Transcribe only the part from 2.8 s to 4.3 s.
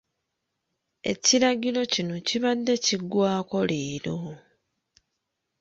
kiggwaako leero.